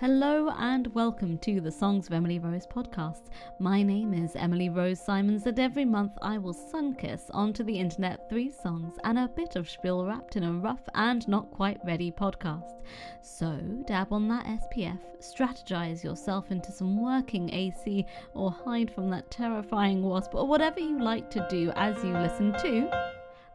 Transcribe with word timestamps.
Hello 0.00 0.48
and 0.56 0.86
welcome 0.94 1.36
to 1.40 1.60
the 1.60 1.70
Songs 1.70 2.06
of 2.06 2.14
Emily 2.14 2.38
Rose 2.38 2.66
podcast. 2.66 3.26
My 3.58 3.82
name 3.82 4.14
is 4.14 4.34
Emily 4.34 4.70
Rose 4.70 4.98
Simons, 4.98 5.44
and 5.44 5.60
every 5.60 5.84
month 5.84 6.12
I 6.22 6.38
will 6.38 6.54
sunkiss 6.54 7.28
onto 7.34 7.62
the 7.62 7.78
internet 7.78 8.26
three 8.30 8.50
songs 8.50 8.94
and 9.04 9.18
a 9.18 9.28
bit 9.28 9.56
of 9.56 9.68
spiel 9.68 10.06
wrapped 10.06 10.36
in 10.36 10.44
a 10.44 10.54
rough 10.54 10.80
and 10.94 11.28
not 11.28 11.50
quite 11.50 11.84
ready 11.84 12.10
podcast. 12.10 12.80
So, 13.20 13.60
dab 13.86 14.10
on 14.10 14.26
that 14.28 14.46
SPF, 14.46 14.98
strategize 15.20 16.02
yourself 16.02 16.50
into 16.50 16.72
some 16.72 16.98
working 16.98 17.52
AC, 17.52 18.06
or 18.32 18.50
hide 18.50 18.90
from 18.90 19.10
that 19.10 19.30
terrifying 19.30 20.02
wasp, 20.02 20.34
or 20.34 20.46
whatever 20.46 20.80
you 20.80 20.98
like 20.98 21.28
to 21.32 21.46
do 21.50 21.72
as 21.76 22.02
you 22.02 22.14
listen 22.14 22.54
to 22.62 22.90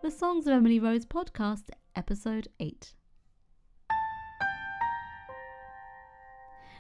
the 0.04 0.12
Songs 0.12 0.46
of 0.46 0.54
Emily 0.54 0.80
Rose 0.80 1.08
podcast, 1.08 1.72
episode 1.96 2.50
8. 2.60 2.94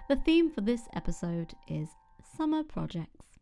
The 0.07 0.15
theme 0.17 0.51
for 0.51 0.61
this 0.61 0.87
episode 0.93 1.55
is 1.67 1.89
summer 2.37 2.63
projects. 2.63 3.39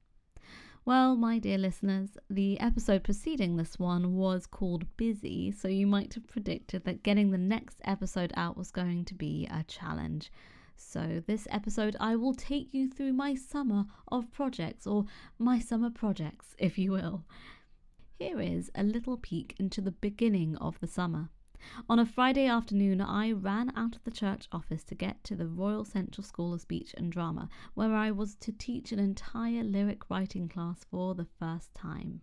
Well, 0.85 1.17
my 1.17 1.37
dear 1.37 1.57
listeners, 1.57 2.17
the 2.29 2.57
episode 2.61 3.03
preceding 3.03 3.57
this 3.57 3.77
one 3.77 4.15
was 4.15 4.45
called 4.45 4.85
Busy, 4.95 5.51
so 5.51 5.67
you 5.67 5.85
might 5.85 6.13
have 6.13 6.25
predicted 6.25 6.85
that 6.85 7.03
getting 7.03 7.31
the 7.31 7.37
next 7.37 7.81
episode 7.83 8.31
out 8.37 8.55
was 8.55 8.71
going 8.71 9.03
to 9.05 9.13
be 9.13 9.45
a 9.51 9.65
challenge. 9.65 10.31
So, 10.77 11.21
this 11.27 11.49
episode, 11.51 11.97
I 11.99 12.15
will 12.15 12.33
take 12.33 12.73
you 12.73 12.89
through 12.89 13.11
my 13.11 13.35
summer 13.35 13.83
of 14.07 14.31
projects, 14.31 14.87
or 14.87 15.03
my 15.37 15.59
summer 15.59 15.89
projects, 15.89 16.55
if 16.57 16.77
you 16.77 16.93
will. 16.93 17.25
Here 18.19 18.39
is 18.39 18.71
a 18.73 18.83
little 18.83 19.17
peek 19.17 19.53
into 19.59 19.81
the 19.81 19.91
beginning 19.91 20.55
of 20.55 20.79
the 20.79 20.87
summer. 20.87 21.29
On 21.87 21.99
a 21.99 22.05
Friday 22.05 22.45
afternoon, 22.45 22.99
I 22.99 23.31
ran 23.31 23.71
out 23.77 23.95
of 23.95 24.03
the 24.03 24.11
church 24.11 24.47
office 24.51 24.83
to 24.83 24.95
get 24.95 25.23
to 25.23 25.35
the 25.35 25.47
Royal 25.47 25.85
Central 25.85 26.23
School 26.23 26.53
of 26.53 26.61
Speech 26.61 26.93
and 26.97 27.11
Drama, 27.11 27.47
where 27.73 27.93
I 27.93 28.11
was 28.11 28.35
to 28.35 28.51
teach 28.51 28.91
an 28.91 28.99
entire 28.99 29.63
lyric 29.63 30.09
writing 30.09 30.49
class 30.49 30.83
for 30.83 31.15
the 31.15 31.27
first 31.39 31.73
time. 31.73 32.21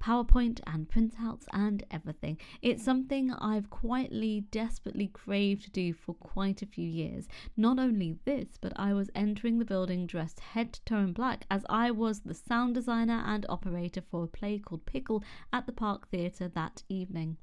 PowerPoint 0.00 0.60
and 0.66 0.88
printouts 0.88 1.44
and 1.52 1.84
everything. 1.90 2.38
It's 2.62 2.82
something 2.82 3.32
I've 3.32 3.68
quietly, 3.68 4.46
desperately 4.50 5.08
craved 5.08 5.64
to 5.64 5.70
do 5.70 5.92
for 5.92 6.14
quite 6.14 6.62
a 6.62 6.66
few 6.66 6.88
years. 6.88 7.28
Not 7.54 7.78
only 7.78 8.16
this, 8.24 8.56
but 8.58 8.72
I 8.76 8.94
was 8.94 9.10
entering 9.14 9.58
the 9.58 9.64
building 9.66 10.06
dressed 10.06 10.40
head 10.40 10.72
to 10.72 10.84
toe 10.84 11.00
in 11.00 11.12
black 11.12 11.44
as 11.50 11.66
I 11.68 11.90
was 11.90 12.20
the 12.20 12.32
sound 12.34 12.74
designer 12.74 13.22
and 13.26 13.44
operator 13.48 14.00
for 14.00 14.24
a 14.24 14.26
play 14.26 14.58
called 14.58 14.86
Pickle 14.86 15.22
at 15.52 15.66
the 15.66 15.72
Park 15.72 16.08
Theatre 16.08 16.48
that 16.48 16.82
evening. 16.88 17.36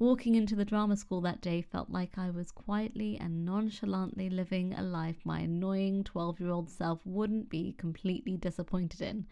Walking 0.00 0.36
into 0.36 0.54
the 0.54 0.64
drama 0.64 0.96
school 0.96 1.20
that 1.22 1.40
day 1.40 1.60
felt 1.60 1.90
like 1.90 2.18
I 2.18 2.30
was 2.30 2.52
quietly 2.52 3.18
and 3.18 3.44
nonchalantly 3.44 4.30
living 4.30 4.72
a 4.72 4.82
life 4.82 5.24
my 5.24 5.40
annoying 5.40 6.04
12 6.04 6.38
year 6.38 6.50
old 6.50 6.70
self 6.70 7.04
wouldn't 7.04 7.48
be 7.48 7.72
completely 7.72 8.36
disappointed 8.36 9.00
in. 9.00 9.26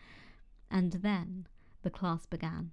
And 0.69 0.91
then 0.93 1.47
the 1.83 1.91
class 1.91 2.27
began. 2.27 2.73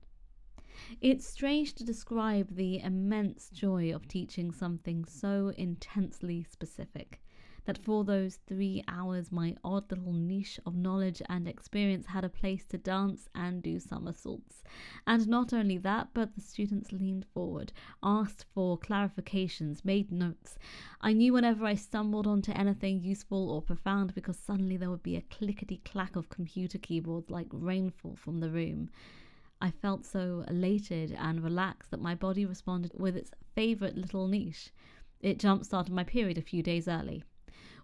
It's 1.02 1.28
strange 1.28 1.76
to 1.76 1.84
describe 1.84 2.56
the 2.56 2.80
immense 2.80 3.52
joy 3.52 3.94
of 3.94 4.08
teaching 4.08 4.52
something 4.52 5.06
so 5.06 5.54
intensely 5.56 6.44
specific 6.50 7.22
that 7.66 7.78
for 7.78 8.04
those 8.04 8.40
three 8.48 8.84
hours 8.88 9.32
my 9.32 9.56
odd 9.64 9.90
little 9.90 10.14
niche 10.14 10.60
of 10.66 10.76
knowledge 10.76 11.22
and 11.30 11.48
experience 11.48 12.08
had 12.08 12.26
a 12.26 12.30
place 12.30 12.66
to 12.66 12.78
dance 12.78 13.30
and 13.34 13.64
do 13.64 13.80
somersaults. 13.80 14.64
And 15.08 15.28
not 15.28 15.54
only 15.54 15.78
that, 15.80 16.10
but 16.14 16.36
the 16.36 16.42
students 16.42 16.92
leaned 16.92 17.26
forward, 17.34 17.72
asked 18.02 18.46
for 18.54 18.78
clarifications, 18.78 19.86
made 19.86 20.12
notes. 20.12 20.58
I 21.00 21.14
knew 21.14 21.34
whenever 21.34 21.66
I 21.66 21.76
stumbled 21.76 22.28
onto 22.28 22.52
anything 22.52 23.02
useful 23.02 23.50
or 23.50 23.62
profound 23.62 24.14
because 24.14 24.38
suddenly 24.38 24.78
there 24.78 24.90
would 24.90 25.04
be 25.04 25.16
a 25.16 25.22
clickety 25.22 25.82
clack 25.86 26.16
of 26.16 26.30
computer 26.30 26.78
keyboards 26.78 27.30
like 27.30 27.48
rainfall 27.52 28.16
from 28.16 28.40
the 28.40 28.50
room. 28.50 28.90
I 29.62 29.72
felt 29.72 30.06
so 30.06 30.44
elated 30.50 31.16
and 31.18 31.42
relaxed 31.42 31.92
that 31.92 32.02
my 32.02 32.16
body 32.16 32.46
responded 32.46 32.92
with 33.00 33.16
its 33.16 33.32
favourite 33.56 33.96
little 33.96 34.28
niche. 34.28 34.72
It 35.22 35.40
jump 35.40 35.64
started 35.64 35.94
my 35.94 36.04
period 36.04 36.38
a 36.38 36.42
few 36.42 36.62
days 36.62 36.90
early 36.90 37.24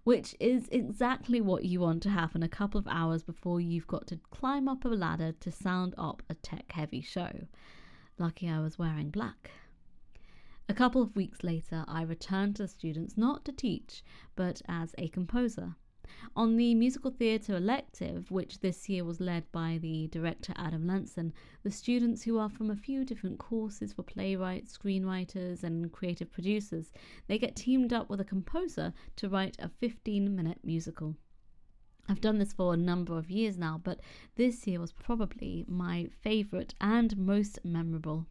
which 0.04 0.36
is 0.40 0.68
exactly 0.72 1.42
what 1.42 1.66
you 1.66 1.80
want 1.80 2.02
to 2.04 2.10
happen 2.10 2.44
a 2.44 2.50
couple 2.50 2.80
of 2.80 2.88
hours 2.88 3.24
before 3.24 3.60
you've 3.60 3.88
got 3.88 4.08
to 4.08 4.20
climb 4.32 4.68
up 4.68 4.86
a 4.86 4.88
ladder 4.88 5.34
to 5.40 5.52
sound 5.52 5.94
up 5.98 6.24
a 6.30 6.34
tech 6.36 6.72
heavy 6.72 7.02
show. 7.02 7.32
Lucky 8.18 8.50
I 8.50 8.60
was 8.60 8.80
wearing 8.80 9.10
black. 9.10 9.52
A 10.68 10.74
couple 10.74 11.02
of 11.02 11.16
weeks 11.16 11.44
later, 11.44 11.84
I 11.88 12.04
returned 12.04 12.58
to 12.58 12.64
the 12.64 12.68
students 12.68 13.18
not 13.18 13.44
to 13.46 13.52
teach, 13.52 14.04
but 14.36 14.62
as 14.68 14.94
a 14.98 15.08
composer. 15.08 15.76
On 16.36 16.56
the 16.56 16.76
musical 16.76 17.12
theatre 17.12 17.56
elective, 17.56 18.32
which 18.32 18.60
this 18.60 18.88
year 18.90 19.04
was 19.04 19.20
led 19.20 19.52
by 19.52 19.80
the 19.82 20.08
director 20.08 20.54
Adam 20.56 20.88
Lanson, 20.88 21.34
the 21.64 21.72
students 21.72 22.24
who 22.24 22.38
are 22.38 22.50
from 22.50 22.70
a 22.70 22.76
few 22.76 23.04
different 23.06 23.40
courses 23.40 23.94
for 23.94 24.04
playwrights, 24.04 24.78
screenwriters, 24.78 25.64
and 25.64 25.92
creative 25.92 26.32
producers, 26.32 26.92
they 27.28 27.38
get 27.38 27.56
teamed 27.56 27.94
up 27.94 28.10
with 28.10 28.20
a 28.20 28.26
composer 28.26 28.94
to 29.16 29.30
write 29.30 29.58
a 29.60 29.70
15-minute 29.82 30.60
musical. 30.64 31.16
I've 32.08 32.22
done 32.22 32.40
this 32.40 32.54
for 32.54 32.74
a 32.74 32.78
number 32.78 33.18
of 33.18 33.30
years 33.30 33.58
now, 33.58 33.80
but 33.84 34.00
this 34.36 34.66
year 34.66 34.80
was 34.80 34.92
probably 34.92 35.64
my 35.68 36.10
favourite 36.22 36.74
and 36.82 37.16
most 37.16 37.60
memorable. 37.64 38.26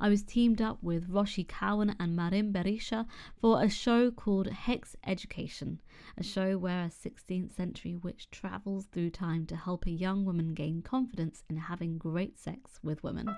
I 0.00 0.08
was 0.08 0.22
teamed 0.22 0.60
up 0.60 0.78
with 0.82 1.10
Roshi 1.10 1.46
Cowen 1.46 1.94
and 1.98 2.14
Marin 2.16 2.52
Berisa 2.52 3.06
for 3.40 3.62
a 3.62 3.68
show 3.68 4.10
called 4.10 4.48
Hex 4.48 4.96
Education, 5.06 5.80
a 6.16 6.22
show 6.22 6.58
where 6.58 6.84
a 6.84 6.88
16th 6.88 7.52
century 7.52 7.94
witch 7.94 8.30
travels 8.30 8.86
through 8.86 9.10
time 9.10 9.46
to 9.46 9.56
help 9.56 9.86
a 9.86 9.90
young 9.90 10.24
woman 10.24 10.54
gain 10.54 10.82
confidence 10.82 11.44
in 11.48 11.56
having 11.56 11.98
great 11.98 12.38
sex 12.38 12.78
with 12.82 13.02
women. 13.02 13.34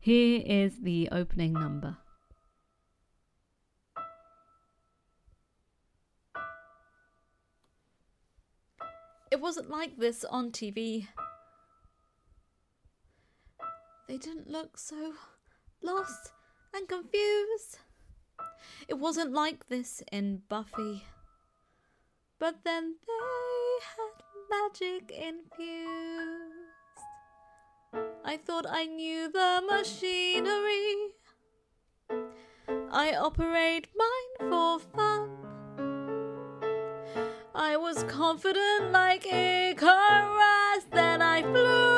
Here 0.00 0.42
is 0.44 0.80
the 0.80 1.08
opening 1.10 1.52
number. 1.52 1.96
It 9.30 9.40
wasn't 9.40 9.68
like 9.68 9.98
this 9.98 10.24
on 10.24 10.52
TV. 10.52 11.08
They 14.08 14.16
didn't 14.18 14.48
look 14.48 14.78
so 14.78 15.14
lost 15.86 16.32
and 16.74 16.88
confused. 16.88 17.78
It 18.88 18.94
wasn't 18.94 19.32
like 19.32 19.68
this 19.68 20.02
in 20.10 20.42
Buffy. 20.48 21.04
But 22.40 22.64
then 22.64 22.96
they 23.06 23.86
had 23.94 24.16
magic 24.50 25.10
infused. 25.10 26.52
I 28.24 28.36
thought 28.36 28.66
I 28.68 28.86
knew 28.86 29.30
the 29.30 29.62
machinery. 29.70 31.14
I 32.90 33.14
operate 33.14 33.86
mine 33.96 34.50
for 34.50 34.80
fun. 34.80 35.30
I 37.54 37.76
was 37.76 38.02
confident 38.04 38.92
like 38.92 39.24
Icarus, 39.24 40.84
then 40.92 41.22
I 41.22 41.42
flew 41.42 41.95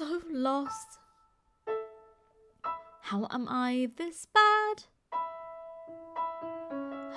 so 0.00 0.22
lost? 0.32 0.98
How 3.02 3.28
am 3.30 3.46
I 3.50 3.90
this 3.98 4.26
bad? 4.32 4.84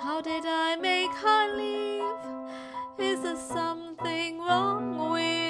How 0.02 0.20
did 0.20 0.44
I 0.44 0.76
make 0.76 1.14
her 1.14 1.56
leave? 1.56 2.24
Is 2.98 3.22
there 3.22 3.36
something 3.36 4.38
wrong 4.38 5.12
with 5.12 5.43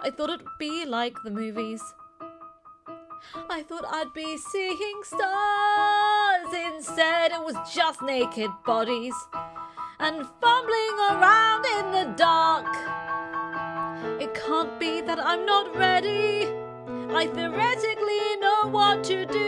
I 0.00 0.10
thought 0.10 0.30
it'd 0.30 0.46
be 0.58 0.84
like 0.84 1.16
the 1.24 1.30
movies. 1.30 1.82
I 3.48 3.62
thought 3.62 3.84
I'd 3.86 4.12
be 4.14 4.36
seeing 4.36 5.00
stars. 5.02 6.54
Instead, 6.74 7.32
it 7.32 7.42
was 7.42 7.56
just 7.74 8.02
naked 8.02 8.50
bodies 8.64 9.14
and 9.98 10.26
fumbling 10.40 10.96
around 11.10 11.64
in 11.64 11.92
the 11.92 12.12
dark. 12.16 12.66
It 14.20 14.34
can't 14.34 14.78
be 14.78 15.00
that 15.00 15.18
I'm 15.18 15.46
not 15.46 15.74
ready. 15.74 16.46
I 17.14 17.26
theoretically 17.26 18.36
know 18.40 18.68
what 18.70 19.02
to 19.04 19.24
do. 19.26 19.46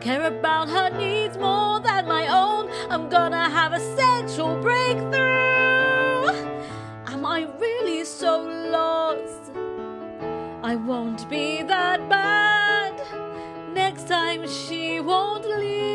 Care 0.00 0.26
about 0.26 0.68
her 0.68 0.90
needs 0.90 1.38
more 1.38 1.78
than 1.78 2.08
my 2.08 2.26
own. 2.26 2.68
I'm 2.90 3.08
gonna 3.08 3.48
have 3.48 3.72
a 3.72 3.80
sexual 3.96 4.56
breakthrough. 4.60 5.31
Time 14.04 14.48
she 14.48 15.00
won't 15.00 15.44
leave 15.44 15.91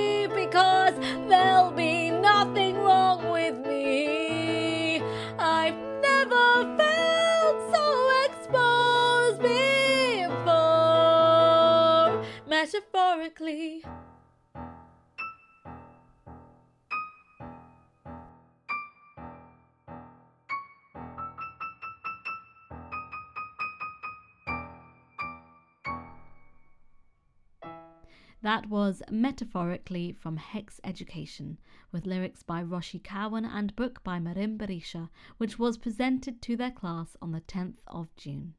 That 28.48 28.70
was 28.70 29.04
metaphorically 29.12 30.14
from 30.14 30.38
Hex 30.38 30.80
Education, 30.82 31.58
with 31.92 32.06
lyrics 32.06 32.44
by 32.44 32.64
Roshi 32.64 33.04
Cowen 33.04 33.44
and 33.44 33.76
book 33.76 34.02
by 34.06 34.20
Marin 34.20 34.58
Berisa, 34.58 35.10
which 35.36 35.60
was 35.60 35.78
presented 35.78 36.42
to 36.44 36.56
their 36.56 36.72
class 36.72 37.18
on 37.22 37.34
the 37.34 37.42
10th 37.42 37.80
of 37.88 38.16
June. 38.16 38.54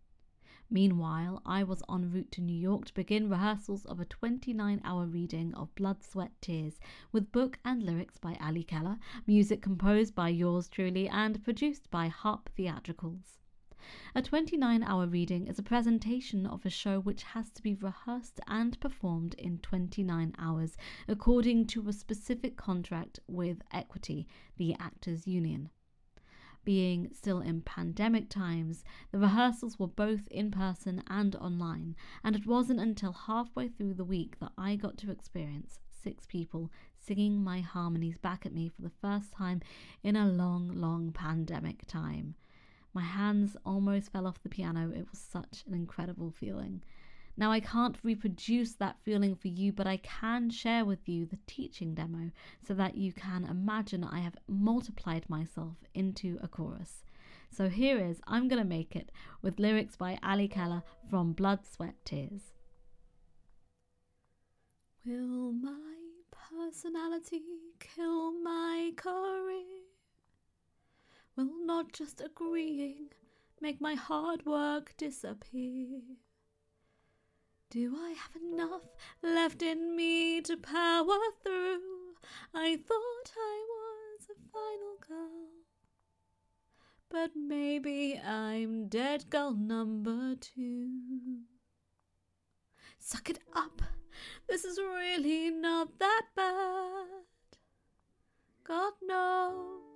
Meanwhile, 0.69 1.40
I 1.46 1.62
was 1.64 1.82
en 1.90 2.12
route 2.12 2.31
to 2.32 2.43
New 2.43 2.52
York 2.55 2.85
to 2.85 2.93
begin 2.93 3.31
rehearsals 3.31 3.87
of 3.87 3.99
a 3.99 4.05
29 4.05 4.82
hour 4.85 5.06
reading 5.06 5.55
of 5.55 5.75
Blood, 5.75 6.05
Sweat, 6.05 6.32
Tears 6.43 6.79
with 7.11 7.32
book 7.32 7.58
and 7.64 7.82
lyrics 7.82 8.19
by 8.19 8.37
Ali 8.43 8.64
Keller, 8.64 8.99
music 9.26 9.62
composed 9.62 10.14
by 10.14 10.29
yours 10.29 10.69
truly, 10.69 11.08
and 11.08 11.43
produced 11.43 11.90
by 11.90 12.08
Harp 12.08 12.50
Theatricals. 12.55 13.38
A 14.15 14.23
29 14.23 14.83
hour 14.83 15.07
reading 15.07 15.47
is 15.47 15.59
a 15.59 15.63
presentation 15.63 16.47
of 16.47 16.67
a 16.67 16.71
show 16.71 16.99
which 16.99 17.23
has 17.23 17.51
to 17.51 17.63
be 17.63 17.75
rehearsed 17.75 18.41
and 18.49 18.79
performed 18.81 19.35
in 19.35 19.59
29 19.59 20.35
hours 20.37 20.77
according 21.07 21.67
to 21.69 21.89
a 21.89 21.93
specific 21.93 22.57
contract 22.57 23.21
with 23.29 23.63
Equity, 23.73 24.27
the 24.57 24.75
Actors 24.81 25.29
Union. 25.29 25.71
Being 26.65 27.09
still 27.15 27.41
in 27.41 27.63
pandemic 27.63 28.29
times, 28.29 28.83
the 29.13 29.19
rehearsals 29.19 29.79
were 29.79 29.87
both 29.87 30.27
in 30.29 30.51
person 30.51 31.03
and 31.07 31.37
online, 31.37 31.95
and 32.25 32.35
it 32.35 32.47
wasn't 32.47 32.81
until 32.81 33.13
halfway 33.13 33.69
through 33.69 33.95
the 33.95 34.05
week 34.05 34.39
that 34.41 34.53
I 34.59 34.75
got 34.75 34.99
to 34.99 35.11
experience 35.11 35.79
six 36.03 36.27
people 36.27 36.71
singing 36.97 37.43
my 37.43 37.61
harmonies 37.61 38.19
back 38.19 38.45
at 38.45 38.53
me 38.53 38.69
for 38.69 38.83
the 38.83 38.93
first 39.01 39.33
time 39.33 39.61
in 40.03 40.17
a 40.17 40.27
long, 40.27 40.69
long 40.69 41.13
pandemic 41.13 41.87
time. 41.87 42.35
My 42.99 43.05
hands 43.05 43.56
almost 43.65 44.11
fell 44.11 44.27
off 44.27 44.43
the 44.43 44.49
piano. 44.49 44.91
It 44.91 45.06
was 45.09 45.21
such 45.21 45.62
an 45.69 45.73
incredible 45.73 46.33
feeling. 46.33 46.83
Now, 47.37 47.53
I 47.53 47.61
can't 47.61 47.97
reproduce 48.03 48.75
that 48.75 48.99
feeling 49.05 49.37
for 49.37 49.47
you, 49.47 49.73
but 49.73 49.87
I 49.87 49.99
can 49.99 50.50
share 50.50 50.85
with 50.85 51.09
you 51.09 51.25
the 51.25 51.39
teaching 51.47 51.95
demo 51.95 52.33
so 52.67 52.75
that 52.75 52.97
you 52.97 53.12
can 53.12 53.45
imagine 53.45 54.03
I 54.03 54.19
have 54.19 54.35
multiplied 54.49 55.31
myself 55.31 55.77
into 55.95 56.41
a 56.43 56.49
chorus. 56.49 57.05
So 57.53 57.69
here 57.69 58.00
is 58.05 58.21
I'm 58.27 58.49
Gonna 58.49 58.65
Make 58.65 58.97
It 58.97 59.12
with 59.43 59.61
lyrics 59.61 59.95
by 59.95 60.19
Ali 60.21 60.49
Keller 60.49 60.83
from 61.09 61.35
Blood, 61.35 61.61
Sweat, 61.65 61.95
Tears. 62.05 62.53
Will 65.06 65.53
my 65.53 66.00
personality 66.33 67.43
kill 67.79 68.33
my 68.33 68.91
career? 68.97 69.88
Will 71.38 71.64
not 71.64 71.93
just 71.93 72.20
agreeing 72.20 73.11
make 73.61 73.81
my 73.81 73.94
hard 73.94 74.44
work 74.44 74.93
disappear. 74.96 76.00
Do 77.70 77.96
I 77.96 78.08
have 78.11 78.43
enough 78.43 78.82
left 79.23 79.62
in 79.62 79.94
me 79.94 80.40
to 80.40 80.56
power 80.56 81.19
through? 81.44 81.81
I 82.52 82.76
thought 82.76 83.32
I 83.37 83.67
was 83.70 84.26
a 84.31 84.52
final 84.52 84.96
girl. 85.06 85.49
But 87.08 87.31
maybe 87.37 88.20
I'm 88.26 88.88
dead 88.88 89.31
girl 89.31 89.55
number 89.55 90.35
two. 90.35 91.43
Suck 92.99 93.31
it 93.31 93.38
up, 93.55 93.81
this 94.49 94.64
is 94.64 94.79
really 94.79 95.50
not 95.50 96.00
that 96.00 96.23
bad. 96.35 97.06
God 98.64 98.94
knows 99.06 99.88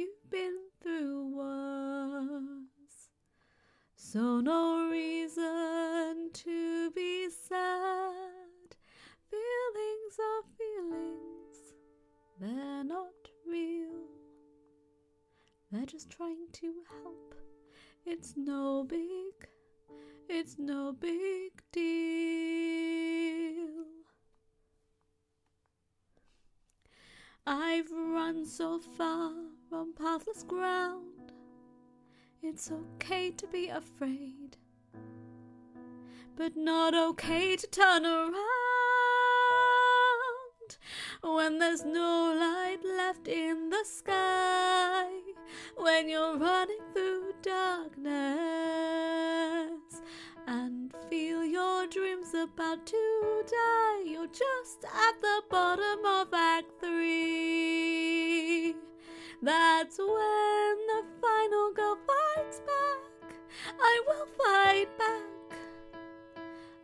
you've 0.00 0.30
been 0.30 0.56
through 0.82 1.36
worse. 1.36 3.10
So, 3.96 4.40
no 4.40 4.88
reason 4.90 6.30
to 6.32 6.90
be 6.92 7.28
sad. 7.28 8.76
Feelings 9.30 10.14
are 10.28 10.42
feelings, 10.58 11.58
they're 12.40 12.84
not 12.84 13.28
real. 13.46 14.06
They're 15.70 15.84
just 15.84 16.08
trying 16.08 16.48
to 16.52 16.72
help. 17.02 17.34
It's 18.06 18.34
no 18.36 18.84
big, 18.84 19.34
it's 20.30 20.56
no 20.58 20.92
big 20.92 21.52
deal. 21.72 22.40
I've 27.46 27.90
so 28.44 28.78
far 28.78 29.32
on 29.72 29.92
pathless 29.92 30.42
ground. 30.42 31.32
It's 32.42 32.70
okay 32.70 33.30
to 33.32 33.46
be 33.46 33.68
afraid, 33.68 34.56
but 36.36 36.56
not 36.56 36.94
okay 36.94 37.56
to 37.56 37.66
turn 37.66 38.06
around 38.06 38.36
when 41.22 41.58
there's 41.58 41.84
no 41.84 42.34
light 42.38 42.78
left 42.84 43.28
in 43.28 43.68
the 43.68 43.84
sky, 43.84 45.08
when 45.76 46.08
you're 46.08 46.38
running 46.38 46.80
through 46.92 47.32
darkness 47.42 48.10
and 50.46 50.94
feel 51.08 51.44
your 51.44 51.86
dreams 51.86 52.32
about 52.34 52.86
to 52.86 53.44
die. 53.46 54.02
You're 54.06 54.26
just 54.26 54.84
at 54.84 55.20
the 55.20 55.42
bottom 55.50 56.04
of 56.06 56.32
Act 56.32 56.70
3. 56.80 56.99
That's 59.42 59.98
when 59.98 60.76
the 60.86 61.02
final 61.22 61.72
girl 61.72 61.96
fights 62.06 62.60
back. 62.60 63.34
I 63.80 64.02
will 64.06 64.26
fight 64.38 64.98
back. 64.98 65.22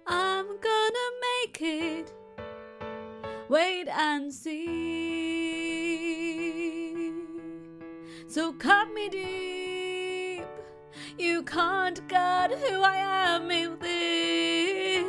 I'm 0.07 0.47
gonna 0.47 1.11
make 1.29 1.61
it. 1.61 2.15
Wait 3.51 3.89
and 3.89 4.33
see. 4.33 4.87
So 8.27 8.55
cut 8.55 8.91
me 8.95 9.11
deep. 9.11 10.47
You 11.19 11.43
can't 11.43 12.09
cut 12.09 12.53
who 12.53 12.81
I 12.81 12.97
am 12.97 13.49
within. 13.49 15.05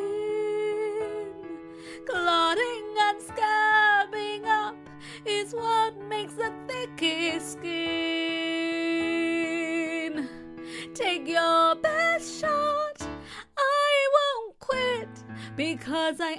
Clotting 2.05 2.76
Take 10.97 11.27
your 11.27 11.75
best 11.75 12.41
shot. 12.41 13.07
I 13.55 14.07
won't 14.15 14.57
quit 14.57 15.09
because 15.55 16.19
I 16.19 16.31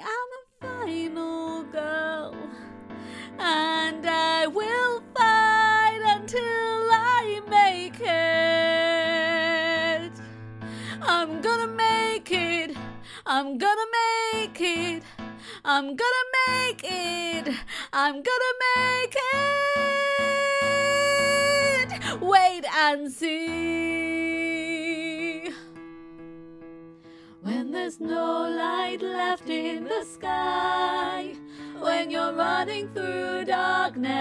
there's 27.89 28.01
no 28.01 28.47
light 28.47 29.01
left 29.01 29.49
in 29.49 29.85
the 29.85 30.05
sky, 30.05 31.35
when 31.81 32.11
you're 32.11 32.35
running 32.35 32.87
through 32.89 33.47
darkness 33.47 34.13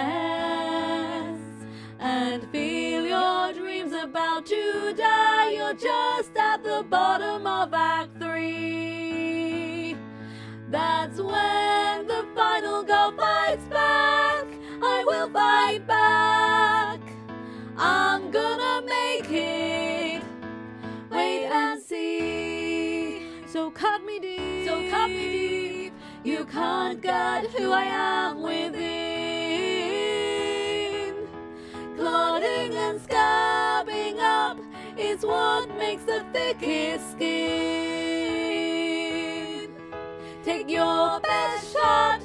and 2.00 2.50
feel 2.50 3.06
your 3.06 3.52
dreams 3.52 3.92
about 3.92 4.46
to 4.46 4.94
die, 4.96 5.50
you're 5.52 5.74
just 5.74 6.32
at 6.38 6.64
the 6.64 6.86
bottom 6.90 7.46
of 7.46 7.74
Act 7.74 8.17
Can't 26.58 27.00
get 27.00 27.46
who 27.52 27.72
I 27.72 27.84
am 27.84 28.42
within. 28.42 28.78
Clotting 31.96 32.74
and 32.74 33.00
scabbing 33.00 34.18
up 34.20 34.58
is 34.98 35.22
what 35.24 35.70
makes 35.78 36.04
the 36.06 36.26
thickest 36.34 37.12
skin. 37.12 37.28
Take 40.44 40.68
your 40.68 41.20
best 41.20 41.74
shot. 41.74 42.22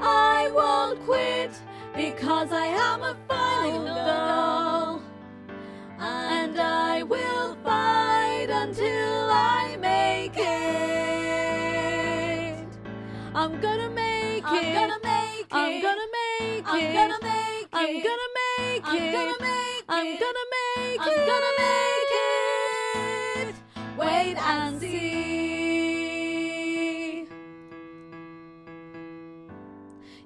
I 0.00 0.50
won't 0.54 1.04
quit 1.04 1.52
because 1.94 2.50
I 2.52 2.68
am 2.68 3.02
a 3.02 3.17
I'm 13.58 13.64
gonna 13.64 13.90
make 13.90 14.44
it. 14.44 14.46
I'm 14.46 14.72
gonna 14.72 14.98
make 15.02 15.46
I'm 15.50 15.72
it. 15.72 15.82
gonna 15.82 16.06
make 16.12 16.62
I'm 16.64 16.92
gonna 16.92 17.18
make 17.24 17.64
it. 17.64 17.68
I'm 17.72 18.02
gonna 18.04 18.28
make 18.36 18.78
it. 18.78 18.84
I'm 18.84 19.10
gonna 19.10 19.34
make 19.40 19.84
I'm 19.88 20.06
it. 20.06 20.20
gonna 20.20 20.46
make 20.54 21.00
I'm 21.00 21.26
gonna 21.26 21.52
make 21.58 22.12
it. 23.48 23.56
Wait 23.98 24.36
and 24.38 24.80
see. 24.80 25.98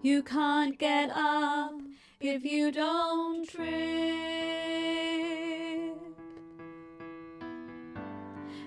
You 0.03 0.23
can't 0.23 0.79
get 0.79 1.09
up 1.17 1.73
if 2.21 2.45
you 2.45 2.71
don't 2.71 3.49
trip. 3.49 3.73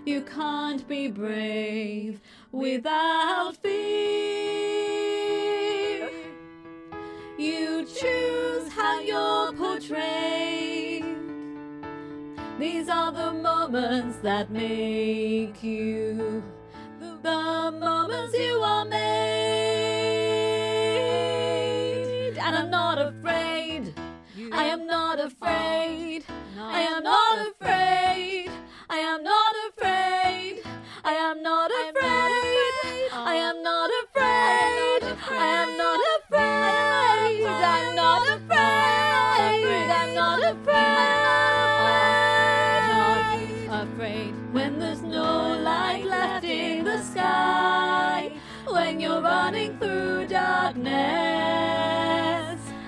You 0.05 0.22
can't 0.22 0.88
be 0.88 1.07
brave 1.10 2.19
without 2.51 3.57
fear. 3.57 4.44
Choose 7.99 8.67
how 8.73 8.99
you're 8.99 9.53
portrayed. 9.53 11.05
These 12.59 12.89
are 12.89 13.11
the 13.11 13.31
moments 13.31 14.17
that 14.17 14.51
make 14.51 15.63
you 15.63 16.43
the 17.21 17.71
moments 17.79 18.37
you 18.37 18.59
are 18.59 18.85
made. 18.85 19.05
And 22.37 22.55
I'm 22.55 22.69
not 22.69 22.99
afraid. 22.99 23.93
I 24.51 24.65
am 24.65 24.85
not 24.85 25.19
afraid. 25.19 26.25
I 26.57 26.81
am 26.81 27.03
not 27.03 27.47
afraid. 27.47 28.51
I 28.89 28.97
am 28.97 29.23
not 29.23 29.55
afraid. 29.69 30.61
I 31.03 31.13
am 31.13 31.41
not 31.43 31.71
afraid. 31.71 33.11
I 33.13 33.33
am 33.35 33.63
not 33.63 33.89
afraid. 34.01 34.45
I 34.53 34.65
am 34.79 34.93
not 34.93 35.09
afraid. 35.23 35.64
The 46.95 47.03
sky. 47.03 48.31
When 48.67 48.99
you're 48.99 49.21
running 49.21 49.77
through 49.79 50.27
darkness 50.27 50.93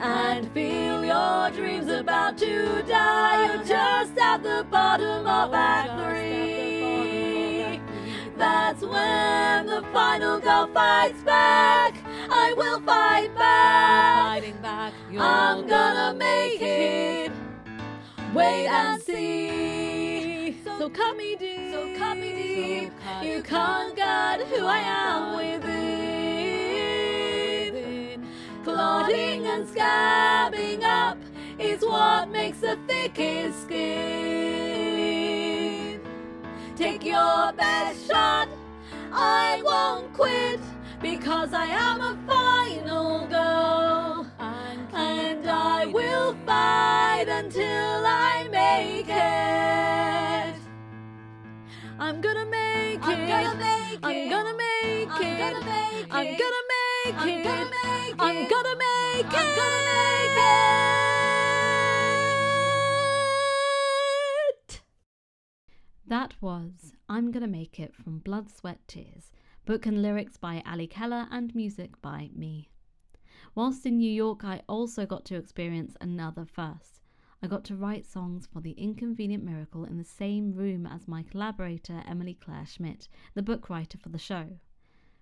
and 0.01 0.51
feel 0.53 1.03
your 1.03 1.51
dreams 1.51 1.89
about 1.89 2.37
to 2.37 2.83
die. 2.83 3.45
You're 3.45 3.63
just 3.65 4.17
at 4.17 4.43
the 4.43 4.65
bottom 4.71 5.27
of 5.27 5.53
Act 5.53 5.99
Three. 5.99 7.81
That's 8.37 8.81
when 8.81 9.65
the 9.65 9.83
final 9.91 10.39
girl 10.39 10.67
fights 10.73 11.21
back. 11.23 11.95
I 12.29 12.53
will 12.55 12.79
fight 12.81 13.35
back. 13.35 14.41
Fighting 14.41 14.61
back. 14.61 14.93
I'm 15.19 15.67
gonna 15.67 16.13
make 16.17 16.61
it. 16.61 17.31
Wait 18.33 18.67
and 18.67 19.01
see. 19.01 20.36
So 20.87 20.93
cut 20.93 21.17
me 21.17 21.35
deep. 21.35 21.71
So 21.73 21.93
cut 21.97 22.17
me 22.17 22.31
deep. 22.31 22.93
So 23.19 23.25
you 23.27 23.43
can't 23.43 23.93
get 23.93 24.39
who 24.47 24.65
I 24.65 24.77
am 24.77 25.35
within. 25.35 25.75
Clotting 28.63 29.45
and 29.47 29.67
scabbing 29.67 30.83
up 30.83 31.17
is 31.59 31.81
what 31.81 32.29
makes 32.29 32.59
the 32.59 32.77
thickest 32.87 33.63
skin. 33.63 33.99
Take 36.77 37.03
your 37.03 37.51
best 37.51 38.07
shot. 38.07 38.47
I 39.11 39.61
won't 39.65 40.13
quit 40.13 40.61
because 41.01 41.51
I 41.51 41.65
am 41.65 41.99
a 41.99 42.17
final 42.25 43.27
girl. 43.27 44.25
And 44.93 45.49
I 45.49 45.85
will 45.87 46.33
fight 46.45 47.25
until 47.27 48.05
I 48.05 48.47
make 48.49 49.09
it. 49.09 49.66
I'm 52.07 52.21
gonna 52.21 52.45
make 52.45 52.99
it. 52.99 53.03
I'm 53.03 53.27
gonna 53.27 53.55
make 53.57 53.99
I'm 54.01 54.15
it. 54.15 54.29
gonna 54.29 54.53
make 54.57 55.09
I'm 55.11 55.37
gonna 55.37 55.59
make 55.67 56.13
I'm 56.13 56.25
it. 56.25 56.37
gonna 56.37 56.55
make 56.69 57.19
I'm 57.19 57.43
gonna 57.43 57.65
make 57.65 58.15
it. 58.15 58.23
I'm 58.23 58.47
gonna 58.47 58.77
make 58.77 59.27
it. 64.69 64.81
That 66.07 66.33
was 66.39 66.93
I'm 67.09 67.29
Gonna 67.31 67.45
Make 67.45 67.77
It 67.77 67.93
from 67.93 68.19
Blood, 68.19 68.49
Sweat, 68.49 68.79
Tears, 68.87 69.33
book 69.65 69.85
and 69.85 70.01
lyrics 70.01 70.37
by 70.37 70.63
Ali 70.65 70.87
Keller 70.87 71.27
and 71.29 71.53
music 71.53 72.01
by 72.01 72.29
me. 72.33 72.69
Whilst 73.53 73.85
in 73.85 73.97
New 73.97 74.09
York, 74.09 74.45
I 74.45 74.61
also 74.69 75.05
got 75.05 75.25
to 75.25 75.35
experience 75.35 75.97
another 75.99 76.45
first. 76.45 76.96
I 77.39 77.45
got 77.45 77.63
to 77.65 77.75
write 77.75 78.07
songs 78.07 78.47
for 78.47 78.61
The 78.61 78.71
Inconvenient 78.71 79.43
Miracle 79.43 79.85
in 79.85 79.99
the 79.99 80.03
same 80.03 80.53
room 80.53 80.87
as 80.87 81.07
my 81.07 81.21
collaborator 81.21 82.03
Emily 82.07 82.33
Claire 82.33 82.65
Schmitt, 82.65 83.07
the 83.35 83.43
book 83.43 83.69
writer 83.69 83.99
for 83.99 84.09
the 84.09 84.17
show. 84.17 84.57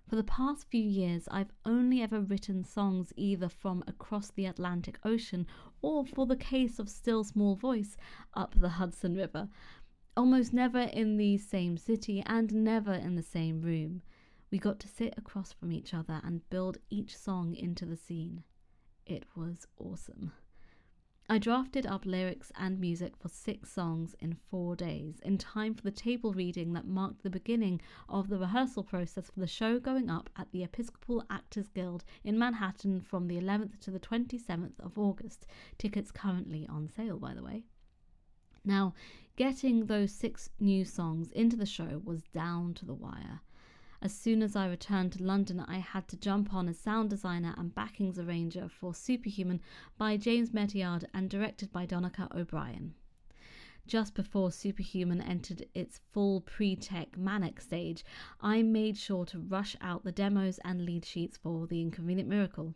For 0.08 0.16
the 0.16 0.24
past 0.24 0.66
few 0.70 0.82
years, 0.82 1.28
I've 1.30 1.52
only 1.66 2.00
ever 2.00 2.22
written 2.22 2.64
songs 2.64 3.12
either 3.16 3.50
from 3.50 3.84
across 3.86 4.30
the 4.30 4.46
Atlantic 4.46 4.98
Ocean 5.04 5.46
or, 5.82 6.06
for 6.06 6.24
the 6.24 6.36
case 6.36 6.78
of 6.78 6.88
Still 6.88 7.22
Small 7.22 7.54
Voice, 7.54 7.98
up 8.32 8.54
the 8.54 8.70
Hudson 8.70 9.14
River. 9.14 9.50
Almost 10.16 10.54
never 10.54 10.80
in 10.80 11.18
the 11.18 11.36
same 11.36 11.76
city 11.76 12.22
and 12.24 12.54
never 12.54 12.94
in 12.94 13.16
the 13.16 13.22
same 13.22 13.60
room. 13.60 14.00
We 14.50 14.58
got 14.58 14.80
to 14.80 14.88
sit 14.88 15.12
across 15.18 15.52
from 15.52 15.70
each 15.70 15.92
other 15.92 16.22
and 16.24 16.48
build 16.48 16.78
each 16.88 17.14
song 17.14 17.54
into 17.54 17.84
the 17.84 17.96
scene. 17.96 18.42
It 19.04 19.24
was 19.36 19.66
awesome. 19.76 20.32
I 21.28 21.38
drafted 21.38 21.86
up 21.86 22.06
lyrics 22.06 22.52
and 22.56 22.78
music 22.78 23.16
for 23.16 23.28
six 23.28 23.72
songs 23.72 24.14
in 24.20 24.34
four 24.48 24.76
days, 24.76 25.18
in 25.24 25.38
time 25.38 25.74
for 25.74 25.82
the 25.82 25.90
table 25.90 26.32
reading 26.32 26.72
that 26.74 26.86
marked 26.86 27.24
the 27.24 27.30
beginning 27.30 27.80
of 28.08 28.28
the 28.28 28.38
rehearsal 28.38 28.84
process 28.84 29.28
for 29.28 29.40
the 29.40 29.48
show 29.48 29.80
going 29.80 30.08
up 30.08 30.30
at 30.36 30.52
the 30.52 30.62
Episcopal 30.62 31.24
Actors 31.28 31.66
Guild 31.66 32.04
in 32.22 32.38
Manhattan 32.38 33.00
from 33.00 33.26
the 33.26 33.40
11th 33.40 33.80
to 33.80 33.90
the 33.90 33.98
27th 33.98 34.78
of 34.78 34.96
August. 34.96 35.48
Tickets 35.78 36.12
currently 36.12 36.64
on 36.68 36.88
sale, 36.88 37.18
by 37.18 37.34
the 37.34 37.42
way. 37.42 37.64
Now, 38.64 38.94
getting 39.34 39.86
those 39.86 40.12
six 40.12 40.50
new 40.60 40.84
songs 40.84 41.32
into 41.32 41.56
the 41.56 41.66
show 41.66 42.00
was 42.04 42.22
down 42.32 42.72
to 42.74 42.84
the 42.84 42.94
wire. 42.94 43.40
As 44.02 44.14
soon 44.14 44.42
as 44.42 44.54
I 44.54 44.68
returned 44.68 45.12
to 45.12 45.24
London, 45.24 45.60
I 45.60 45.78
had 45.78 46.06
to 46.08 46.18
jump 46.18 46.52
on 46.52 46.68
as 46.68 46.78
sound 46.78 47.08
designer 47.08 47.54
and 47.56 47.74
backings 47.74 48.18
arranger 48.18 48.68
for 48.68 48.94
Superhuman 48.94 49.62
by 49.96 50.18
James 50.18 50.52
Mettiard 50.52 51.06
and 51.14 51.30
directed 51.30 51.72
by 51.72 51.86
Donica 51.86 52.28
O'Brien. 52.36 52.94
Just 53.86 54.14
before 54.14 54.52
Superhuman 54.52 55.22
entered 55.22 55.66
its 55.72 56.00
full 56.12 56.42
pre 56.42 56.76
tech 56.76 57.16
manic 57.16 57.60
stage, 57.60 58.04
I 58.40 58.62
made 58.62 58.98
sure 58.98 59.24
to 59.26 59.38
rush 59.38 59.76
out 59.80 60.04
the 60.04 60.12
demos 60.12 60.58
and 60.64 60.84
lead 60.84 61.06
sheets 61.06 61.38
for 61.38 61.66
The 61.66 61.80
Inconvenient 61.80 62.28
Miracle. 62.28 62.74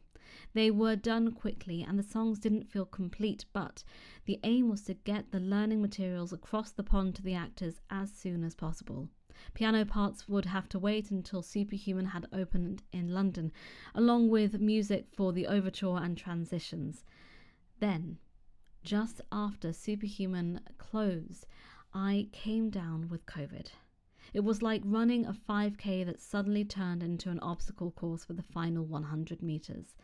They 0.54 0.70
were 0.70 0.96
done 0.96 1.32
quickly 1.32 1.82
and 1.82 1.98
the 1.98 2.02
songs 2.02 2.38
didn't 2.38 2.70
feel 2.70 2.86
complete, 2.86 3.44
but 3.52 3.84
the 4.24 4.40
aim 4.42 4.70
was 4.70 4.84
to 4.84 4.94
get 4.94 5.32
the 5.32 5.40
learning 5.40 5.82
materials 5.82 6.32
across 6.32 6.70
the 6.70 6.84
pond 6.84 7.14
to 7.16 7.22
the 7.22 7.34
actors 7.34 7.80
as 7.90 8.10
soon 8.10 8.42
as 8.42 8.54
possible. 8.54 9.10
Piano 9.54 9.84
parts 9.84 10.28
would 10.28 10.44
have 10.44 10.68
to 10.68 10.78
wait 10.78 11.10
until 11.10 11.42
Superhuman 11.42 12.06
had 12.06 12.26
opened 12.32 12.82
in 12.92 13.14
London, 13.14 13.52
along 13.94 14.28
with 14.28 14.60
music 14.60 15.06
for 15.12 15.32
the 15.32 15.46
overture 15.46 15.96
and 15.96 16.16
transitions. 16.16 17.04
Then, 17.78 18.18
just 18.82 19.20
after 19.32 19.72
Superhuman 19.72 20.60
closed, 20.78 21.46
I 21.92 22.28
came 22.32 22.70
down 22.70 23.08
with 23.08 23.26
COVID. 23.26 23.68
It 24.32 24.40
was 24.40 24.62
like 24.62 24.82
running 24.84 25.26
a 25.26 25.32
5k 25.32 26.04
that 26.06 26.20
suddenly 26.20 26.64
turned 26.64 27.02
into 27.02 27.30
an 27.30 27.40
obstacle 27.40 27.90
course 27.90 28.24
for 28.24 28.32
the 28.34 28.42
final 28.42 28.84
100 28.84 29.42
meters. 29.42 29.96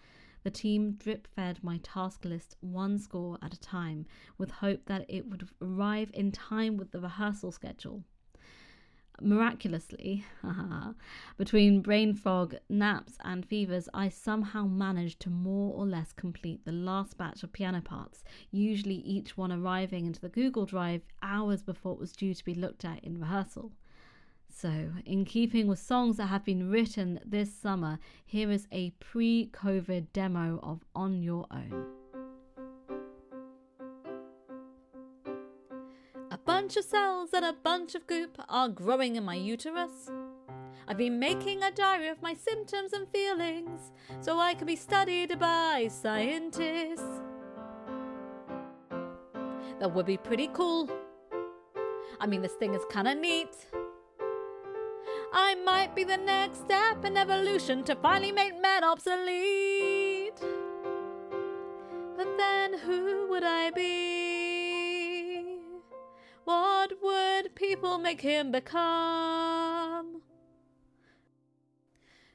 The 0.43 0.51
team 0.51 0.93
drip 0.93 1.27
fed 1.27 1.63
my 1.63 1.79
task 1.79 2.25
list 2.25 2.57
one 2.61 2.99
score 2.99 3.39
at 3.43 3.55
a 3.55 3.61
time 3.61 4.07
with 4.39 4.51
hope 4.51 4.85
that 4.87 5.05
it 5.09 5.29
would 5.29 5.49
arrive 5.61 6.11
in 6.15 6.33
time 6.33 6.77
with 6.77 6.91
the 6.91 7.01
rehearsal 7.01 7.53
schedule. 7.53 8.05
Miraculously, 9.21 10.25
between 11.37 11.81
brain 11.81 12.15
fog, 12.15 12.57
naps, 12.69 13.15
and 13.25 13.45
fevers, 13.45 13.89
I 13.95 14.09
somehow 14.09 14.67
managed 14.67 15.21
to 15.21 15.31
more 15.31 15.75
or 15.75 15.87
less 15.87 16.13
complete 16.13 16.65
the 16.65 16.73
last 16.73 17.17
batch 17.17 17.43
of 17.43 17.53
piano 17.53 17.81
parts, 17.81 18.25
usually 18.51 18.97
each 18.97 19.37
one 19.37 19.53
arriving 19.53 20.07
into 20.07 20.21
the 20.21 20.29
Google 20.29 20.67
Drive 20.67 21.03
hours 21.23 21.63
before 21.63 21.93
it 21.93 22.01
was 22.01 22.13
due 22.13 22.35
to 22.35 22.45
be 22.45 22.55
looked 22.55 22.85
at 22.85 23.03
in 23.05 23.21
rehearsal. 23.21 23.73
So, 24.49 24.91
in 25.05 25.25
keeping 25.27 25.67
with 25.67 25.79
songs 25.79 26.17
that 26.17 26.27
have 26.27 26.45
been 26.45 26.71
written 26.71 27.21
this 27.25 27.53
summer, 27.53 27.99
here 28.25 28.51
is 28.51 28.67
a 28.73 28.91
pre 29.01 29.51
COVID 29.53 30.07
demo 30.13 30.59
of 30.63 30.81
On 30.95 31.23
Your 31.23 31.47
Own. 31.51 32.06
Bunch 36.67 36.79
of 36.79 36.85
cells 36.85 37.31
and 37.33 37.45
a 37.45 37.53
bunch 37.53 37.95
of 37.95 38.09
goop 38.09 38.43
are 38.49 38.69
growing 38.69 39.15
in 39.15 39.23
my 39.23 39.37
uterus. 39.37 40.11
I've 40.89 40.97
been 40.97 41.21
making 41.21 41.63
a 41.63 41.71
diary 41.71 42.09
of 42.09 42.21
my 42.21 42.35
symptoms 42.35 42.93
and 42.93 43.07
feelings 43.07 43.93
so 44.21 44.41
I 44.41 44.55
can 44.55 44.67
be 44.67 44.75
studied 44.75 45.39
by 45.39 45.89
scientists. 45.89 47.23
That 49.79 49.95
would 49.95 50.07
be 50.07 50.17
pretty 50.17 50.49
cool. 50.49 50.91
I 52.19 52.27
mean, 52.27 52.43
this 52.43 52.55
thing 52.55 52.75
is 52.75 52.83
kinda 52.91 53.15
neat. 53.15 53.55
I 55.33 55.55
might 55.55 55.95
be 55.95 56.03
the 56.03 56.17
next 56.17 56.63
step 56.63 57.05
in 57.05 57.17
evolution 57.17 57.85
to 57.85 57.95
finally 57.95 58.33
make 58.33 58.61
men 58.61 58.83
obsolete. 58.83 60.41
But 62.17 62.37
then 62.37 62.73
who 62.81 63.29
would 63.29 63.45
I 63.45 63.71
be? 63.71 64.26
What 66.87 67.03
would 67.03 67.57
people 67.57 67.99
make 67.99 68.21
him 68.21 68.53
become? 68.53 70.23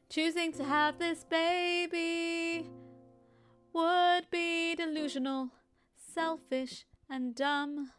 Choosing 0.10 0.52
to 0.52 0.66
have 0.66 1.00
this 1.00 1.24
baby 1.24 2.70
would 3.72 4.30
be 4.30 4.76
delusional, 4.76 5.52
selfish, 5.96 6.86
and 7.10 7.34
dumb. 7.34 7.92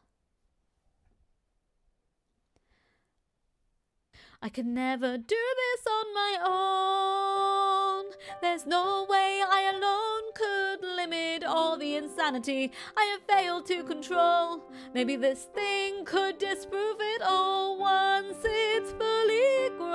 I 4.44 4.48
could 4.48 4.66
never 4.66 5.16
do 5.18 5.36
this 5.36 5.86
on 5.86 6.12
my 6.14 6.36
own. 6.44 8.06
There's 8.40 8.66
no 8.66 9.06
way 9.08 9.40
I 9.48 9.70
alone 9.72 10.32
could 10.34 10.82
limit 10.96 11.44
all 11.44 11.76
the 11.76 11.94
insanity 11.94 12.72
I 12.96 13.04
have 13.04 13.22
failed 13.28 13.66
to 13.66 13.84
control. 13.84 14.64
Maybe 14.94 15.14
this 15.14 15.44
thing 15.54 16.04
could 16.04 16.38
disprove 16.38 16.96
it 16.98 17.22
all 17.22 17.78
once 17.78 18.38
it's 18.44 18.90
fully 18.90 19.68
grown. 19.78 19.92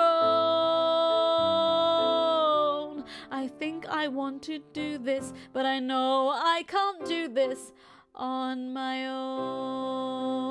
I 3.30 3.50
think 3.60 3.86
I 3.89 4.08
want 4.08 4.44
to 4.44 4.60
do 4.72 4.98
this, 4.98 5.34
but 5.51 5.66
I 5.66 5.80
know 5.80 6.30
I 6.30 6.63
can't 6.66 7.06
do 7.06 7.27
this 7.27 7.74
on 8.16 8.72
my 8.72 9.08
own. 9.08 10.48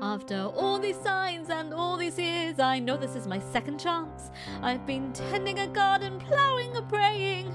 After 0.00 0.50
all 0.54 0.78
these 0.78 0.98
signs 1.00 1.50
and 1.50 1.74
all 1.74 1.96
these 1.96 2.18
years, 2.18 2.60
I 2.60 2.78
know 2.78 2.96
this 2.96 3.16
is 3.16 3.26
my 3.26 3.40
second 3.40 3.80
chance. 3.80 4.30
I've 4.62 4.86
been 4.86 5.12
tending 5.12 5.58
a 5.58 5.66
garden, 5.66 6.20
ploughing 6.20 6.76
and 6.76 6.88
praying, 6.88 7.52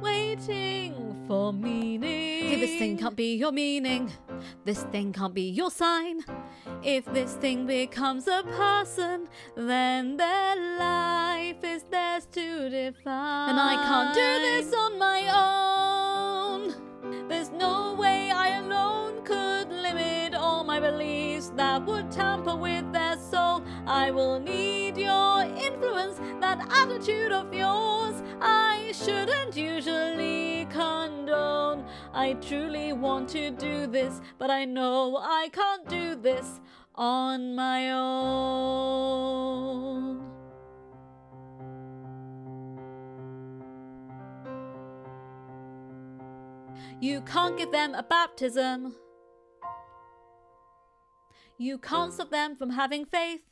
waiting 0.00 1.24
for 1.28 1.52
meaning. 1.52 2.48
Hey, 2.48 2.60
this 2.60 2.78
thing 2.78 2.96
can't 2.96 3.16
be 3.16 3.34
your 3.36 3.52
meaning. 3.52 4.10
This 4.64 4.82
thing 4.84 5.12
can't 5.12 5.34
be 5.34 5.50
your 5.50 5.70
sign. 5.70 6.20
If 6.82 7.04
this 7.06 7.34
thing 7.34 7.66
becomes 7.66 8.28
a 8.28 8.42
person, 8.44 9.28
then 9.54 10.16
their 10.16 10.78
life 10.78 11.62
is 11.62 11.82
theirs 11.84 12.26
to 12.32 12.70
define. 12.70 13.50
And 13.50 13.60
I 13.60 13.74
can't 13.74 14.14
do 14.14 14.20
this 14.20 14.74
on 14.74 14.98
my 14.98 15.20
own. 15.28 15.73
Beliefs 20.84 21.48
that 21.56 21.86
would 21.86 22.10
tamper 22.10 22.54
with 22.54 22.92
their 22.92 23.16
soul. 23.16 23.62
I 23.86 24.10
will 24.10 24.38
need 24.38 24.98
your 24.98 25.40
influence, 25.68 26.18
that 26.40 26.58
attitude 26.82 27.32
of 27.32 27.54
yours. 27.54 28.22
I 28.42 28.92
shouldn't 28.92 29.56
usually 29.56 30.66
condone. 30.68 31.86
I 32.12 32.34
truly 32.34 32.92
want 32.92 33.30
to 33.30 33.50
do 33.50 33.86
this, 33.86 34.20
but 34.38 34.50
I 34.50 34.66
know 34.66 35.16
I 35.16 35.48
can't 35.52 35.88
do 35.88 36.16
this 36.16 36.60
on 36.94 37.54
my 37.54 37.90
own. 37.92 39.24
You 47.00 47.22
can't 47.22 47.56
give 47.56 47.72
them 47.72 47.94
a 47.94 48.02
baptism. 48.02 48.94
You 51.58 51.78
can't 51.78 52.12
stop 52.12 52.28
mm. 52.28 52.32
them 52.32 52.56
from 52.56 52.70
having 52.70 53.04
faith. 53.04 53.42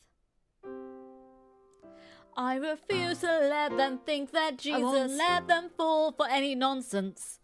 I 2.36 2.56
refuse 2.56 3.20
to 3.20 3.26
let 3.26 3.76
them 3.76 4.00
think 4.04 4.32
that 4.32 4.58
Jesus. 4.58 5.12
Let 5.16 5.46
them 5.48 5.70
fall 5.76 6.12
for 6.12 6.26
any 6.28 6.54
nonsense. 6.54 7.40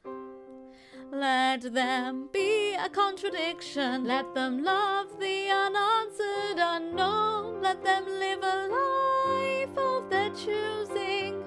Let 1.12 1.74
them 1.74 2.28
be 2.32 2.74
a 2.74 2.88
contradiction. 2.88 4.04
Let 4.04 4.34
them 4.34 4.64
love 4.64 5.20
the 5.20 5.50
unanswered 5.50 6.58
unknown. 6.58 7.60
Let 7.62 7.84
them 7.84 8.06
live 8.06 8.42
a 8.42 8.68
life 8.68 9.78
of 9.78 10.10
their 10.10 10.30
choosing. 10.30 11.44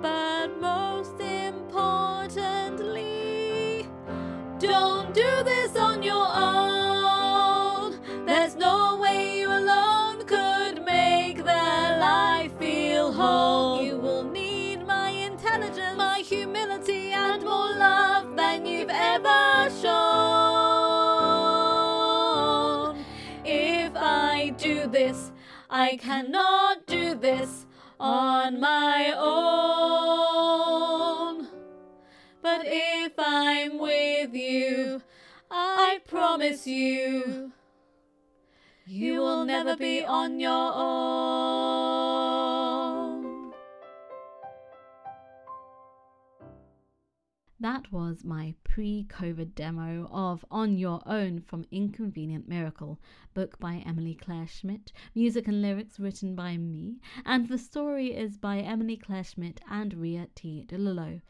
But 0.00 0.58
most 0.60 1.20
importantly, 1.20 3.86
don't 4.58 5.12
do 5.12 5.42
this 5.44 5.76
on 5.76 6.02
your 6.02 6.26
own. 6.34 6.75
Intelligence, 15.56 15.96
my 15.96 16.18
humility, 16.18 17.12
and 17.12 17.42
more 17.42 17.74
love 17.76 18.36
than 18.36 18.66
you've 18.66 18.90
ever 18.90 19.70
shown. 19.70 19.96
If 23.44 23.92
I 23.96 24.52
do 24.58 24.86
this, 24.86 25.32
I 25.70 25.96
cannot 25.96 26.86
do 26.86 27.14
this 27.14 27.64
on 27.98 28.60
my 28.60 29.14
own. 29.16 30.28
But 32.42 32.60
if 32.64 33.14
I'm 33.16 33.78
with 33.78 34.34
you, 34.34 35.00
I 35.50 36.00
promise 36.06 36.66
you, 36.66 37.52
you 38.84 39.20
will 39.20 39.46
never 39.46 39.74
be 39.74 40.04
on 40.04 40.38
your 40.38 40.72
own. 40.74 42.25
That 47.58 47.90
was 47.90 48.22
my 48.22 48.54
pre 48.64 49.06
COVID 49.08 49.54
demo 49.54 50.10
of 50.12 50.44
On 50.50 50.76
Your 50.76 51.00
Own 51.06 51.40
from 51.40 51.64
Inconvenient 51.70 52.46
Miracle, 52.46 53.00
book 53.32 53.58
by 53.58 53.76
Emily 53.76 54.14
Claire 54.14 54.46
Schmitt, 54.46 54.92
music 55.14 55.48
and 55.48 55.62
lyrics 55.62 55.98
written 55.98 56.34
by 56.34 56.58
me, 56.58 57.00
and 57.24 57.48
the 57.48 57.56
story 57.56 58.12
is 58.12 58.36
by 58.36 58.58
Emily 58.58 58.98
Claire 58.98 59.24
Schmitt 59.24 59.62
and 59.70 59.94
Ria 59.94 60.28
T. 60.34 60.66
DiLullo. 60.68 61.22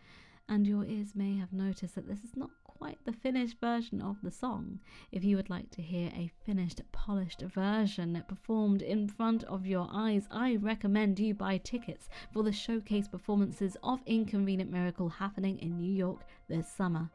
And 0.48 0.66
your 0.66 0.84
ears 0.84 1.14
may 1.14 1.36
have 1.36 1.52
noticed 1.52 1.94
that 1.94 2.08
this 2.08 2.24
is 2.24 2.36
not 2.36 2.50
quite 2.78 2.98
the 3.04 3.12
finished 3.12 3.58
version 3.60 4.02
of 4.02 4.16
the 4.22 4.30
song. 4.30 4.78
If 5.10 5.24
you 5.24 5.36
would 5.36 5.48
like 5.48 5.70
to 5.72 5.82
hear 5.82 6.10
a 6.14 6.30
finished, 6.44 6.80
polished 6.92 7.40
version 7.40 8.22
performed 8.28 8.82
in 8.82 9.08
front 9.08 9.44
of 9.44 9.66
your 9.66 9.88
eyes, 9.90 10.28
I 10.30 10.56
recommend 10.56 11.18
you 11.18 11.34
buy 11.34 11.58
tickets 11.58 12.08
for 12.32 12.42
the 12.42 12.52
showcase 12.52 13.08
performances 13.08 13.76
of 13.82 14.00
Inconvenient 14.06 14.70
Miracle 14.70 15.08
happening 15.08 15.58
in 15.58 15.78
New 15.78 15.92
York 15.92 16.24
this 16.48 16.70
summer. 16.70 17.10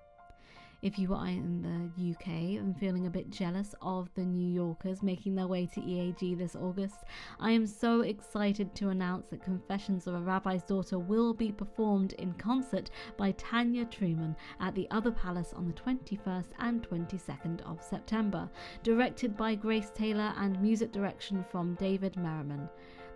If 0.81 0.97
you 0.97 1.13
are 1.13 1.27
in 1.27 1.61
the 1.61 2.11
UK 2.11 2.27
and 2.59 2.75
feeling 2.75 3.05
a 3.05 3.11
bit 3.11 3.29
jealous 3.29 3.75
of 3.83 4.09
the 4.15 4.25
New 4.25 4.51
Yorkers 4.51 5.03
making 5.03 5.35
their 5.35 5.45
way 5.45 5.67
to 5.67 5.79
EAG 5.79 6.33
this 6.39 6.55
August, 6.55 7.03
I 7.39 7.51
am 7.51 7.67
so 7.67 8.01
excited 8.01 8.73
to 8.73 8.89
announce 8.89 9.27
that 9.27 9.43
Confessions 9.43 10.07
of 10.07 10.15
a 10.15 10.19
Rabbi's 10.19 10.63
Daughter 10.63 10.97
will 10.97 11.35
be 11.35 11.51
performed 11.51 12.13
in 12.13 12.33
concert 12.33 12.89
by 13.15 13.33
Tanya 13.33 13.85
Truman 13.85 14.35
at 14.59 14.73
the 14.73 14.87
Other 14.89 15.11
Palace 15.11 15.53
on 15.53 15.67
the 15.67 15.73
21st 15.73 16.47
and 16.57 16.81
22nd 16.89 17.61
of 17.61 17.83
September, 17.83 18.49
directed 18.81 19.37
by 19.37 19.53
Grace 19.53 19.91
Taylor 19.93 20.33
and 20.37 20.59
music 20.59 20.91
direction 20.91 21.45
from 21.51 21.75
David 21.75 22.17
Merriman. 22.17 22.67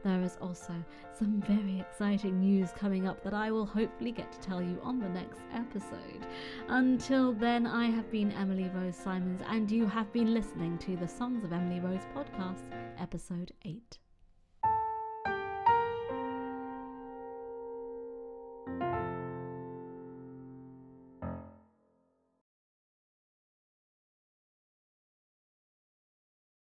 There 0.05 0.21
is 0.21 0.37
also 0.39 0.71
some 1.17 1.41
very 1.47 1.79
exciting 1.79 2.39
news 2.39 2.69
coming 2.77 3.07
up 3.07 3.23
that 3.23 3.33
I 3.33 3.49
will 3.49 3.65
hopefully 3.65 4.11
get 4.11 4.31
to 4.33 4.39
tell 4.39 4.61
you 4.61 4.79
on 4.83 4.99
the 4.99 5.09
next 5.09 5.39
episode. 5.51 6.27
Until 6.67 7.33
then, 7.33 7.65
I 7.65 7.85
have 7.85 8.11
been 8.11 8.31
Emily 8.33 8.69
Rose 8.75 8.95
Simons, 8.95 9.41
and 9.49 9.69
you 9.71 9.87
have 9.87 10.13
been 10.13 10.31
listening 10.31 10.77
to 10.77 10.95
the 10.95 11.07
Songs 11.07 11.43
of 11.43 11.51
Emily 11.51 11.79
Rose 11.79 12.05
podcast, 12.15 12.61
episode 12.99 13.51
8. 13.63 13.97